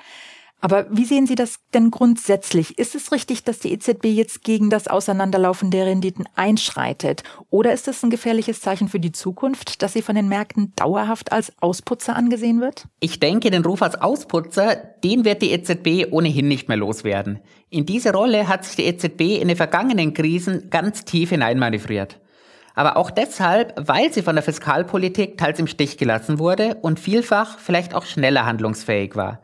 Aber 0.64 0.87
wie 0.88 1.04
sehen 1.04 1.26
Sie 1.26 1.35
das 1.35 1.59
denn 1.75 1.90
grundsätzlich? 1.90 2.78
Ist 2.78 2.94
es 2.94 3.12
richtig, 3.12 3.44
dass 3.44 3.59
die 3.59 3.71
EZB 3.75 4.06
jetzt 4.06 4.42
gegen 4.42 4.71
das 4.71 4.88
Auseinanderlaufen 4.88 5.71
der 5.71 5.85
Renditen 5.85 6.25
einschreitet? 6.37 7.23
Oder 7.50 7.75
ist 7.75 7.87
es 7.87 8.02
ein 8.02 8.09
gefährliches 8.09 8.62
Zeichen 8.62 8.88
für 8.88 8.99
die 8.99 9.12
Zukunft, 9.12 9.83
dass 9.83 9.92
sie 9.92 10.00
von 10.00 10.14
den 10.14 10.26
Märkten 10.26 10.73
dauerhaft 10.75 11.33
als 11.33 11.52
Ausputzer 11.61 12.16
angesehen 12.16 12.62
wird? 12.62 12.87
Ich 12.99 13.21
denke, 13.21 13.50
den 13.50 13.62
Ruf 13.62 13.83
als 13.83 14.00
Ausputzer, 14.00 14.76
den 15.04 15.26
wird 15.26 15.42
die 15.42 15.50
EZB 15.50 16.11
ohnehin 16.11 16.49
nicht 16.49 16.68
mehr 16.68 16.78
loswerden. 16.78 17.40
In 17.68 17.85
diese 17.85 18.14
Rolle 18.14 18.49
hat 18.49 18.64
sich 18.64 18.76
die 18.76 18.87
EZB 18.87 19.42
in 19.42 19.49
den 19.49 19.59
vergangenen 19.59 20.14
Krisen 20.14 20.71
ganz 20.71 21.04
tief 21.04 21.28
hineinmanövriert. 21.28 22.23
Aber 22.75 22.97
auch 22.97 23.11
deshalb, 23.11 23.75
weil 23.76 24.14
sie 24.14 24.23
von 24.23 24.35
der 24.35 24.42
Fiskalpolitik 24.42 25.37
teils 25.37 25.59
im 25.59 25.66
Stich 25.66 25.99
gelassen 25.99 26.38
wurde 26.38 26.76
und 26.80 26.99
vielfach 26.99 27.59
vielleicht 27.59 27.94
auch 27.94 28.06
schneller 28.06 28.47
handlungsfähig 28.47 29.14
war. 29.14 29.42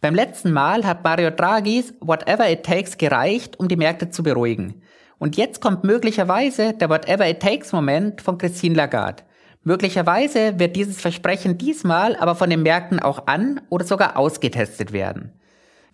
Beim 0.00 0.14
letzten 0.14 0.52
Mal 0.52 0.86
hat 0.86 1.02
Mario 1.02 1.30
Draghis 1.30 1.92
Whatever 1.98 2.48
It 2.48 2.62
Takes 2.62 2.98
gereicht, 2.98 3.58
um 3.58 3.66
die 3.66 3.74
Märkte 3.74 4.10
zu 4.10 4.22
beruhigen. 4.22 4.80
Und 5.18 5.36
jetzt 5.36 5.60
kommt 5.60 5.82
möglicherweise 5.82 6.72
der 6.72 6.88
Whatever 6.88 7.28
It 7.28 7.40
Takes 7.40 7.72
Moment 7.72 8.22
von 8.22 8.38
Christine 8.38 8.76
Lagarde. 8.76 9.24
Möglicherweise 9.64 10.60
wird 10.60 10.76
dieses 10.76 11.00
Versprechen 11.00 11.58
diesmal 11.58 12.14
aber 12.14 12.36
von 12.36 12.48
den 12.48 12.62
Märkten 12.62 13.00
auch 13.00 13.26
an 13.26 13.60
oder 13.70 13.84
sogar 13.84 14.16
ausgetestet 14.16 14.92
werden. 14.92 15.32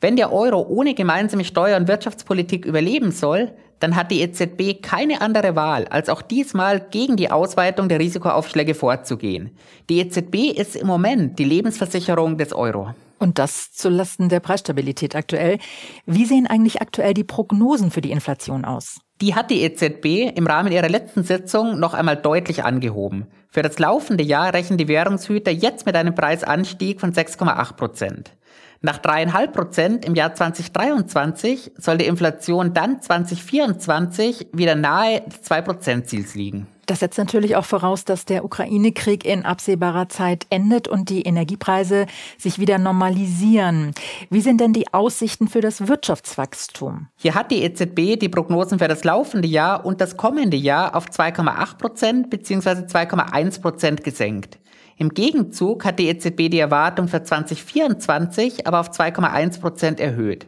Wenn 0.02 0.16
der 0.16 0.34
Euro 0.34 0.60
ohne 0.60 0.92
gemeinsame 0.92 1.46
Steuer- 1.46 1.78
und 1.78 1.88
Wirtschaftspolitik 1.88 2.66
überleben 2.66 3.10
soll, 3.10 3.52
dann 3.80 3.96
hat 3.96 4.10
die 4.10 4.20
EZB 4.20 4.82
keine 4.82 5.22
andere 5.22 5.56
Wahl, 5.56 5.86
als 5.88 6.10
auch 6.10 6.20
diesmal 6.20 6.78
gegen 6.90 7.16
die 7.16 7.30
Ausweitung 7.30 7.88
der 7.88 8.00
Risikoaufschläge 8.00 8.74
vorzugehen. 8.74 9.56
Die 9.88 10.00
EZB 10.00 10.58
ist 10.58 10.76
im 10.76 10.86
Moment 10.86 11.38
die 11.38 11.44
Lebensversicherung 11.44 12.36
des 12.36 12.52
Euro. 12.52 12.94
Und 13.24 13.38
das 13.38 13.72
zulasten 13.72 14.28
der 14.28 14.40
Preisstabilität 14.40 15.16
aktuell. 15.16 15.56
Wie 16.04 16.26
sehen 16.26 16.46
eigentlich 16.46 16.82
aktuell 16.82 17.14
die 17.14 17.24
Prognosen 17.24 17.90
für 17.90 18.02
die 18.02 18.10
Inflation 18.10 18.66
aus? 18.66 19.00
Die 19.22 19.34
hat 19.34 19.50
die 19.50 19.62
EZB 19.62 20.36
im 20.36 20.46
Rahmen 20.46 20.70
ihrer 20.70 20.90
letzten 20.90 21.24
Sitzung 21.24 21.80
noch 21.80 21.94
einmal 21.94 22.16
deutlich 22.16 22.64
angehoben. 22.64 23.28
Für 23.48 23.62
das 23.62 23.78
laufende 23.78 24.22
Jahr 24.22 24.52
rechnen 24.52 24.76
die 24.76 24.88
Währungshüter 24.88 25.50
jetzt 25.50 25.86
mit 25.86 25.96
einem 25.96 26.14
Preisanstieg 26.14 27.00
von 27.00 27.14
6,8 27.14 27.76
Prozent. 27.76 28.32
Nach 28.82 28.98
dreieinhalb 28.98 29.54
Prozent 29.54 30.04
im 30.04 30.14
Jahr 30.14 30.34
2023 30.34 31.72
soll 31.78 31.96
die 31.96 32.04
Inflation 32.04 32.74
dann 32.74 33.00
2024 33.00 34.48
wieder 34.52 34.74
nahe 34.74 35.22
des 35.22 35.50
2-Prozent-Ziels 35.50 36.34
liegen. 36.34 36.66
Das 36.86 37.00
setzt 37.00 37.18
natürlich 37.18 37.56
auch 37.56 37.64
voraus, 37.64 38.04
dass 38.04 38.24
der 38.24 38.44
Ukraine-Krieg 38.44 39.24
in 39.24 39.44
absehbarer 39.44 40.08
Zeit 40.08 40.46
endet 40.50 40.88
und 40.88 41.08
die 41.08 41.22
Energiepreise 41.22 42.06
sich 42.38 42.58
wieder 42.58 42.78
normalisieren. 42.78 43.92
Wie 44.30 44.40
sind 44.40 44.60
denn 44.60 44.72
die 44.72 44.92
Aussichten 44.92 45.48
für 45.48 45.60
das 45.60 45.88
Wirtschaftswachstum? 45.88 47.08
Hier 47.16 47.34
hat 47.34 47.50
die 47.50 47.62
EZB 47.62 48.18
die 48.18 48.28
Prognosen 48.28 48.78
für 48.78 48.88
das 48.88 49.04
laufende 49.04 49.48
Jahr 49.48 49.84
und 49.84 50.00
das 50.00 50.16
kommende 50.16 50.56
Jahr 50.56 50.94
auf 50.94 51.06
2,8 51.06 51.78
Prozent 51.78 52.30
bzw. 52.30 52.86
2,1 52.86 53.60
Prozent 53.60 54.04
gesenkt. 54.04 54.58
Im 54.96 55.08
Gegenzug 55.08 55.84
hat 55.84 55.98
die 55.98 56.08
EZB 56.08 56.50
die 56.50 56.60
Erwartung 56.60 57.08
für 57.08 57.22
2024 57.22 58.66
aber 58.66 58.80
auf 58.80 58.90
2,1 58.90 59.60
Prozent 59.60 60.00
erhöht. 60.00 60.46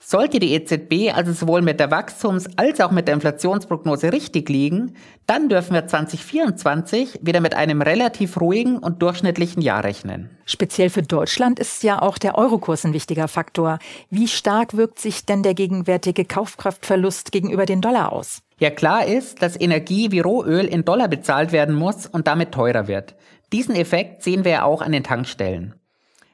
Sollte 0.00 0.38
die 0.38 0.52
EZB 0.52 1.12
also 1.12 1.32
sowohl 1.32 1.60
mit 1.60 1.80
der 1.80 1.90
Wachstums- 1.90 2.48
als 2.56 2.80
auch 2.80 2.92
mit 2.92 3.08
der 3.08 3.14
Inflationsprognose 3.14 4.12
richtig 4.12 4.48
liegen, 4.48 4.94
dann 5.26 5.48
dürfen 5.48 5.74
wir 5.74 5.86
2024 5.86 7.18
wieder 7.20 7.40
mit 7.40 7.54
einem 7.54 7.82
relativ 7.82 8.40
ruhigen 8.40 8.78
und 8.78 9.02
durchschnittlichen 9.02 9.60
Jahr 9.60 9.82
rechnen. 9.82 10.30
Speziell 10.46 10.88
für 10.88 11.02
Deutschland 11.02 11.58
ist 11.58 11.82
ja 11.82 12.00
auch 12.00 12.16
der 12.16 12.38
Eurokurs 12.38 12.86
ein 12.86 12.92
wichtiger 12.92 13.26
Faktor. 13.26 13.80
Wie 14.08 14.28
stark 14.28 14.76
wirkt 14.76 15.00
sich 15.00 15.26
denn 15.26 15.42
der 15.42 15.54
gegenwärtige 15.54 16.24
Kaufkraftverlust 16.24 17.32
gegenüber 17.32 17.66
den 17.66 17.80
Dollar 17.80 18.12
aus? 18.12 18.40
Ja 18.60 18.70
klar 18.70 19.04
ist, 19.04 19.42
dass 19.42 19.60
Energie 19.60 20.12
wie 20.12 20.20
Rohöl 20.20 20.64
in 20.64 20.84
Dollar 20.84 21.08
bezahlt 21.08 21.52
werden 21.52 21.74
muss 21.74 22.06
und 22.06 22.28
damit 22.28 22.52
teurer 22.52 22.88
wird. 22.88 23.14
Diesen 23.52 23.74
Effekt 23.74 24.22
sehen 24.22 24.44
wir 24.44 24.52
ja 24.52 24.62
auch 24.64 24.80
an 24.80 24.92
den 24.92 25.04
Tankstellen. 25.04 25.74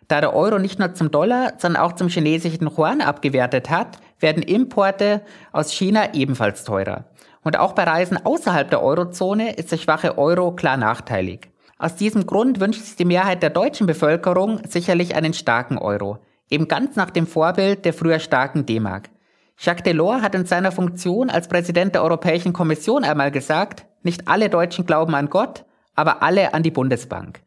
Da 0.09 0.21
der 0.21 0.35
Euro 0.35 0.59
nicht 0.59 0.79
nur 0.79 0.95
zum 0.95 1.11
Dollar, 1.11 1.55
sondern 1.59 1.83
auch 1.83 1.93
zum 1.93 2.09
chinesischen 2.09 2.69
Yuan 2.69 3.01
abgewertet 3.01 3.71
hat, 3.71 3.99
werden 4.21 4.43
Importe 4.43 5.23
aus 5.53 5.73
China 5.73 6.15
ebenfalls 6.15 6.65
teurer. 6.65 7.05
Und 7.43 7.59
auch 7.59 7.73
bei 7.73 7.85
Reisen 7.85 8.19
außerhalb 8.25 8.71
der 8.71 8.83
Eurozone 8.83 9.55
ist 9.55 9.73
der 9.73 9.77
schwache 9.77 10.19
Euro 10.19 10.53
klar 10.53 10.77
nachteilig. 10.77 11.51
Aus 11.79 11.97
diesem 11.97 12.27
Grund 12.27 12.61
wünscht 12.61 12.83
sich 12.83 12.97
die 12.97 13.05
Mehrheit 13.05 13.43
der 13.43 13.51
deutschen 13.51 13.87
Bevölkerung 13.87 14.61
sicherlich 14.67 15.15
einen 15.17 15.35
starken 15.35 15.77
Euro, 15.77 16.19
eben 16.49 16.69
ganz 16.69 16.97
nach 16.97 17.11
dem 17.11 17.27
Vorbild 17.27 17.85
der 17.85 17.93
früher 17.93 18.19
starken 18.19 18.65
D-Mark. 18.65 19.11
Jacques 19.59 19.85
Delors 19.85 20.23
hat 20.23 20.35
in 20.35 20.47
seiner 20.47 20.73
Funktion 20.73 21.31
als 21.31 21.49
Präsident 21.49 21.95
der 21.95 22.03
Europäischen 22.03 22.53
Kommission 22.53 23.05
einmal 23.05 23.31
gesagt, 23.31 23.87
nicht 24.03 24.29
alle 24.29 24.49
Deutschen 24.49 24.87
glauben 24.87 25.15
an 25.15 25.31
Gott, 25.31 25.65
aber 25.95 26.23
alle 26.23 26.55
an 26.55 26.63
die 26.63 26.71
Bundesbank. 26.71 27.41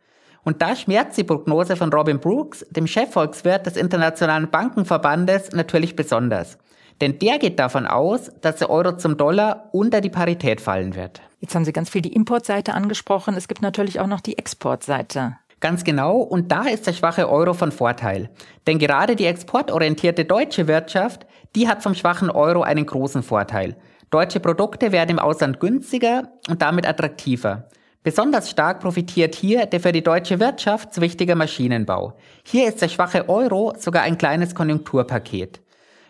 Und 0.48 0.62
da 0.62 0.78
schmerzt 0.78 1.18
die 1.18 1.26
Prognose 1.26 1.76
von 1.76 1.92
Robin 1.92 2.22
Brooks, 2.22 2.66
dem 2.70 2.88
Chefvolkswirt 2.88 3.66
des 3.66 3.76
Internationalen 3.76 4.50
Bankenverbandes, 4.50 5.52
natürlich 5.52 5.98
besonders. 5.98 6.58
Denn 7.02 7.20
der 7.20 7.38
geht 7.38 7.60
davon 7.60 7.86
aus, 7.86 8.32
dass 8.40 8.56
der 8.56 8.70
Euro 8.70 8.96
zum 8.96 9.18
Dollar 9.18 9.68
unter 9.74 10.00
die 10.00 10.10
Parität 10.10 10.62
fallen 10.62 10.96
wird. 10.96 11.20
Jetzt 11.42 11.54
haben 11.54 11.66
Sie 11.66 11.74
ganz 11.74 11.90
viel 11.90 12.02
die 12.02 12.14
Importseite 12.14 12.74
angesprochen. 12.76 13.36
Es 13.36 13.50
gibt 13.50 13.62
natürlich 13.62 14.00
auch 14.00 14.08
noch 14.08 14.22
die 14.22 14.38
Exportseite. 14.38 15.36
Ganz 15.60 15.84
genau, 15.84 16.20
und 16.20 16.50
da 16.50 16.62
ist 16.62 16.88
der 16.88 16.94
schwache 16.94 17.30
Euro 17.30 17.54
von 17.54 17.74
Vorteil. 17.74 18.30
Denn 18.68 18.80
gerade 18.80 19.18
die 19.18 19.26
exportorientierte 19.26 20.24
deutsche 20.24 20.70
Wirtschaft, 20.70 21.26
die 21.58 21.68
hat 21.68 21.84
vom 21.84 21.94
schwachen 21.94 22.30
Euro 22.30 22.62
einen 22.62 22.86
großen 22.86 23.22
Vorteil. 23.22 23.76
Deutsche 24.12 24.40
Produkte 24.40 24.94
werden 24.94 25.10
im 25.10 25.20
Ausland 25.20 25.60
günstiger 25.60 26.30
und 26.48 26.62
damit 26.62 26.88
attraktiver. 26.88 27.68
Besonders 28.08 28.50
stark 28.50 28.80
profitiert 28.80 29.36
hier 29.36 29.66
der 29.66 29.82
für 29.82 29.92
die 29.92 30.02
deutsche 30.02 30.40
Wirtschaft 30.40 30.94
so 30.94 31.02
wichtige 31.02 31.36
Maschinenbau. 31.36 32.14
Hier 32.46 32.70
ist 32.70 32.82
der 32.82 32.88
schwache 32.88 33.28
Euro 33.28 33.74
sogar 33.78 34.04
ein 34.04 34.18
kleines 34.18 34.56
Konjunkturpaket. 34.56 35.60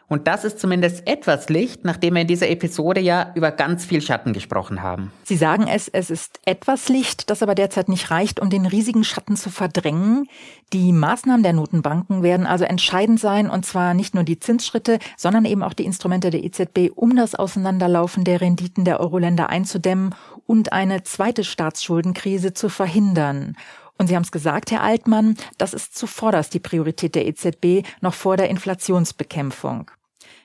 Und 0.09 0.27
das 0.27 0.45
ist 0.45 0.59
zumindest 0.59 1.05
etwas 1.05 1.49
Licht, 1.49 1.83
nachdem 1.83 2.13
wir 2.13 2.21
in 2.21 2.27
dieser 2.27 2.49
Episode 2.49 3.01
ja 3.01 3.33
über 3.35 3.51
ganz 3.51 3.83
viel 3.85 4.01
Schatten 4.01 4.31
gesprochen 4.31 4.81
haben. 4.81 5.11
Sie 5.23 5.35
sagen 5.35 5.67
es, 5.67 5.89
es 5.89 6.09
ist 6.09 6.39
etwas 6.45 6.87
Licht, 6.87 7.29
das 7.29 7.43
aber 7.43 7.55
derzeit 7.55 7.89
nicht 7.89 8.09
reicht, 8.09 8.39
um 8.39 8.49
den 8.49 8.65
riesigen 8.65 9.03
Schatten 9.03 9.35
zu 9.35 9.49
verdrängen. 9.49 10.27
Die 10.71 10.93
Maßnahmen 10.93 11.43
der 11.43 11.51
Notenbanken 11.51 12.23
werden 12.23 12.45
also 12.45 12.63
entscheidend 12.63 13.19
sein, 13.19 13.49
und 13.49 13.65
zwar 13.65 13.93
nicht 13.93 14.15
nur 14.15 14.23
die 14.23 14.39
Zinsschritte, 14.39 14.99
sondern 15.17 15.43
eben 15.43 15.61
auch 15.61 15.73
die 15.73 15.85
Instrumente 15.85 16.29
der 16.29 16.43
EZB, 16.43 16.91
um 16.95 17.15
das 17.17 17.35
Auseinanderlaufen 17.35 18.23
der 18.23 18.39
Renditen 18.39 18.85
der 18.85 19.01
Euro-Länder 19.01 19.49
einzudämmen 19.49 20.15
und 20.45 20.71
eine 20.71 21.03
zweite 21.03 21.43
Staatsschuldenkrise 21.43 22.53
zu 22.53 22.69
verhindern. 22.69 23.57
Und 23.98 24.08
Sie 24.08 24.16
haben 24.16 24.24
es 24.24 24.32
gesagt, 24.32 24.72
Herr 24.72 24.84
Altmann, 24.84 25.36
das 25.58 25.74
ist 25.74 25.98
zuvorderst 25.98 26.54
die 26.54 26.60
Priorität 26.60 27.16
der 27.16 27.25
EZB 27.25 27.86
noch 28.01 28.13
vor 28.13 28.38
der 28.38 28.50
Inflationsbekämpfung. 28.50 29.92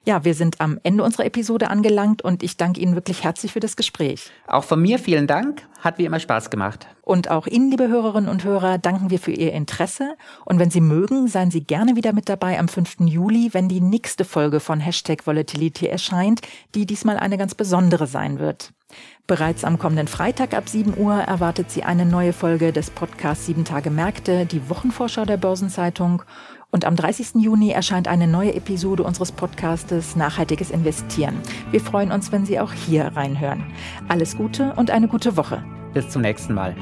Ja, 0.05 0.25
wir 0.25 0.35
sind 0.35 0.61
am 0.61 0.81
Ende 0.83 1.05
unserer 1.05 1.27
Episode 1.27 1.71
angelangt 1.71 2.23
und 2.23 2.43
ich 2.43 2.57
danke 2.57 2.81
Ihnen 2.81 2.97
wirklich 2.97 3.23
herzlich 3.23 3.53
für 3.53 3.61
das 3.61 3.77
Gespräch. 3.77 4.31
Auch 4.49 4.65
von 4.65 4.83
mir 4.83 4.99
vielen 4.99 5.29
Dank. 5.29 5.63
Hat 5.81 5.99
wie 5.99 6.05
immer 6.05 6.19
Spaß 6.19 6.51
gemacht. 6.51 6.89
Und 7.03 7.31
auch 7.31 7.47
Ihnen, 7.47 7.71
liebe 7.71 7.87
Hörerinnen 7.87 8.29
und 8.29 8.43
Hörer, 8.43 8.79
danken 8.79 9.11
wir 9.11 9.21
für 9.21 9.31
Ihr 9.31 9.53
Interesse. 9.53 10.17
Und 10.45 10.59
wenn 10.59 10.71
Sie 10.71 10.81
mögen, 10.81 11.29
seien 11.29 11.53
Sie 11.53 11.63
gerne 11.63 11.95
wieder 11.95 12.13
mit 12.13 12.29
dabei 12.29 12.59
am 12.59 12.67
5. 12.67 12.97
Juli, 13.01 13.51
wenn 13.53 13.69
die 13.69 13.81
nächste 13.81 14.25
Folge 14.25 14.59
von 14.59 14.81
Hashtag 14.81 15.25
Volatility 15.25 15.87
erscheint, 15.87 16.41
die 16.75 16.85
diesmal 16.85 17.17
eine 17.17 17.39
ganz 17.39 17.55
besondere 17.55 18.09
sein 18.09 18.41
wird. 18.41 18.73
Bereits 19.27 19.65
am 19.65 19.79
kommenden 19.79 20.09
Freitag 20.09 20.55
ab 20.55 20.69
7 20.69 20.97
Uhr 20.97 21.15
erwartet 21.15 21.71
Sie 21.71 21.85
eine 21.85 22.05
neue 22.05 22.33
Folge 22.33 22.73
des 22.73 22.91
Podcasts 22.91 23.47
7 23.47 23.65
Tage 23.65 23.91
Märkte, 23.91 24.47
die 24.47 24.69
Wochenvorschau 24.69 25.25
der 25.25 25.37
Börsenzeitung. 25.37 26.23
Und 26.71 26.85
am 26.85 26.97
30. 26.97 27.43
Juni 27.43 27.71
erscheint 27.71 28.09
eine 28.09 28.27
neue 28.27 28.55
Episode 28.55 29.03
unseres 29.03 29.31
Podcastes 29.31 30.17
Nachhaltiges 30.17 30.71
Investieren. 30.71 31.39
Wir 31.71 31.81
freuen 31.81 32.11
uns, 32.13 32.33
wenn 32.33 32.47
Sie 32.47 32.59
auch 32.59 32.73
hier 32.73 33.07
reinhören. 33.15 33.65
Alles 34.09 34.37
Gute 34.37 34.73
und 34.75 34.91
eine 34.91 35.09
gute 35.09 35.37
Woche. 35.37 35.63
Bis 35.93 36.09
zum 36.09 36.23
nächsten 36.23 36.55
Mal. 36.55 36.75